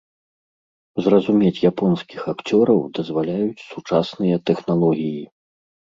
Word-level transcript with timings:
Зразумець 1.07 1.63
японскіх 1.71 2.21
акцёраў 2.33 2.79
дазваляюць 3.01 3.65
сучасныя 3.71 4.35
тэхналогіі. 4.49 5.23